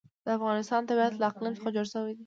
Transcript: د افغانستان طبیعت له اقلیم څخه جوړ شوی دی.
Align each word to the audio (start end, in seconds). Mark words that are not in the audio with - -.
د 0.25 0.27
افغانستان 0.37 0.81
طبیعت 0.89 1.13
له 1.17 1.25
اقلیم 1.31 1.53
څخه 1.57 1.69
جوړ 1.75 1.85
شوی 1.93 2.11
دی. 2.15 2.19